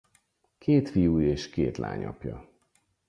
Két 0.57 0.89
fiú 0.89 1.19
és 1.19 1.49
két 1.49 1.77
lány 1.77 2.05
apja. 2.05 2.49